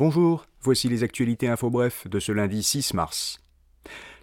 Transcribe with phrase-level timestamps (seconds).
[0.00, 3.38] Bonjour, voici les actualités info bref de ce lundi 6 mars.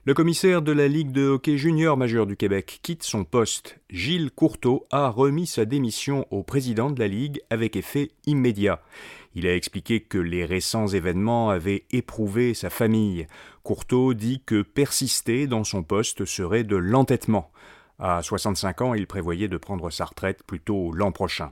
[0.05, 3.77] Le commissaire de la Ligue de hockey junior majeur du Québec quitte son poste.
[3.91, 8.81] Gilles Courteau a remis sa démission au président de la Ligue avec effet immédiat.
[9.35, 13.27] Il a expliqué que les récents événements avaient éprouvé sa famille.
[13.61, 17.51] Courteau dit que persister dans son poste serait de l'entêtement.
[17.99, 21.49] À 65 ans, il prévoyait de prendre sa retraite plutôt l'an prochain.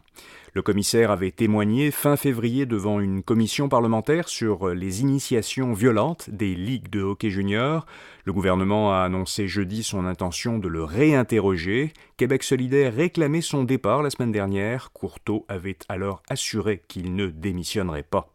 [0.53, 6.53] Le commissaire avait témoigné fin février devant une commission parlementaire sur les initiations violentes des
[6.53, 7.87] ligues de hockey junior.
[8.25, 11.93] Le gouvernement a annoncé jeudi son intention de le réinterroger.
[12.15, 14.91] Québec solidaire réclamait son départ la semaine dernière.
[14.93, 18.31] Courteau avait alors assuré qu'il ne démissionnerait pas.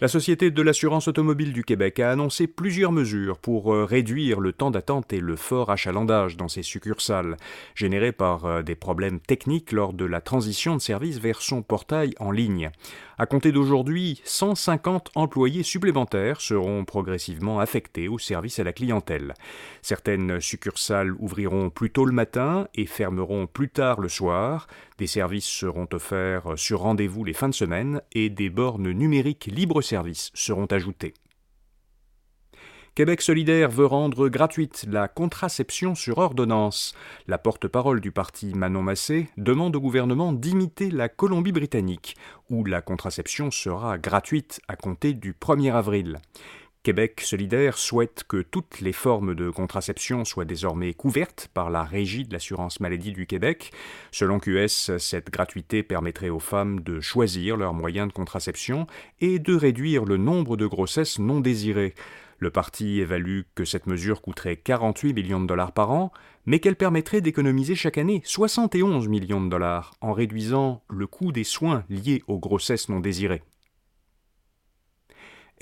[0.00, 4.54] La Société de l'assurance automobile du Québec a annoncé plusieurs mesures pour euh, réduire le
[4.54, 7.36] temps d'attente et le fort achalandage dans ses succursales,
[7.74, 12.14] générés par euh, des problèmes techniques lors de la transition de service vers son portail
[12.18, 12.70] en ligne.
[13.20, 19.34] À compter d'aujourd'hui, 150 employés supplémentaires seront progressivement affectés au service à la clientèle.
[19.82, 24.68] Certaines succursales ouvriront plus tôt le matin et fermeront plus tard le soir.
[24.96, 30.30] Des services seront offerts sur rendez-vous les fins de semaine et des bornes numériques libre-service
[30.32, 31.12] seront ajoutées.
[33.00, 36.94] Québec solidaire veut rendre gratuite la contraception sur ordonnance.
[37.28, 42.14] La porte-parole du parti Manon Massé demande au gouvernement d'imiter la Colombie-Britannique,
[42.50, 46.18] où la contraception sera gratuite à compter du 1er avril.
[46.82, 52.24] Québec solidaire souhaite que toutes les formes de contraception soient désormais couvertes par la Régie
[52.24, 53.70] de l'assurance maladie du Québec.
[54.12, 58.86] Selon QS, cette gratuité permettrait aux femmes de choisir leurs moyens de contraception
[59.20, 61.94] et de réduire le nombre de grossesses non désirées.
[62.38, 66.10] Le parti évalue que cette mesure coûterait 48 millions de dollars par an,
[66.46, 71.44] mais qu'elle permettrait d'économiser chaque année 71 millions de dollars en réduisant le coût des
[71.44, 73.42] soins liés aux grossesses non désirées.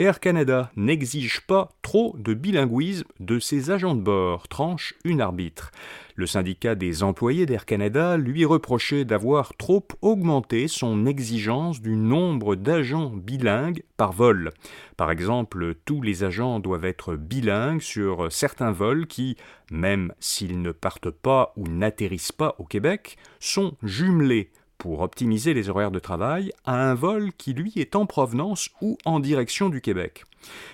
[0.00, 5.72] Air Canada n'exige pas trop de bilinguisme de ses agents de bord, tranche une arbitre.
[6.14, 12.54] Le syndicat des employés d'Air Canada lui reprochait d'avoir trop augmenté son exigence du nombre
[12.54, 14.52] d'agents bilingues par vol.
[14.96, 19.36] Par exemple, tous les agents doivent être bilingues sur certains vols qui,
[19.72, 25.68] même s'ils ne partent pas ou n'atterrissent pas au Québec, sont jumelés pour optimiser les
[25.68, 29.80] horaires de travail à un vol qui lui est en provenance ou en direction du
[29.80, 30.24] Québec.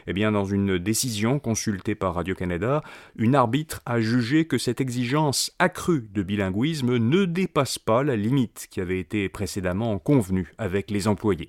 [0.06, 2.82] Eh bien, dans une décision consultée par Radio-Canada,
[3.16, 8.68] une arbitre a jugé que cette exigence accrue de bilinguisme ne dépasse pas la limite
[8.70, 11.48] qui avait été précédemment convenue avec les employés.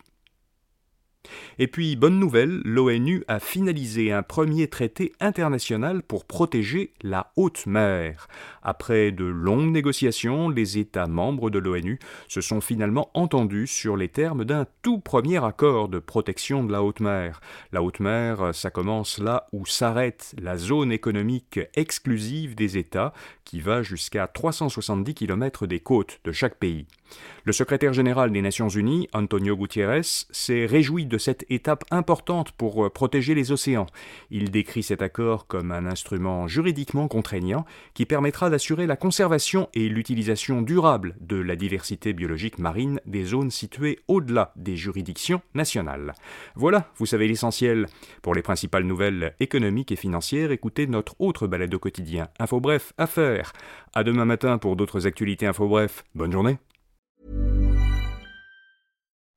[1.60, 7.66] Et puis, bonne nouvelle, l'ONU a finalisé un premier traité international pour protéger la haute
[7.66, 8.28] mer.
[8.64, 14.10] Après de longues négociations, les États membres de l'ONU se sont finalement entendus sur les
[14.10, 17.40] termes d'un tout premier accord de protection de la haute mer.
[17.72, 23.60] La haute mer, ça commence là où s'arrête la zone économique exclusive des États, qui
[23.60, 26.88] va jusqu'à 370 km des côtes de chaque pays.
[27.44, 32.86] Le secrétaire général des Nations Unies, Antonio Gutiérrez, s'est réjoui de cette étape importante pour
[32.86, 33.88] euh, protéger les océans.
[34.32, 39.90] Il décrit cet accord comme un instrument juridiquement contraignant qui permettra d'assurer la conservation et
[39.90, 46.14] l'utilisation durable de la diversité biologique marine des zones situées au-delà des juridictions nationales.
[46.56, 47.88] Voilà, vous savez l'essentiel.
[48.22, 52.30] Pour les principales nouvelles économiques et financières, écoutez notre autre balade au quotidien.
[52.40, 53.54] Info bref, affaires.
[53.94, 56.04] À demain matin pour d'autres actualités Info bref.
[56.14, 56.58] Bonne journée.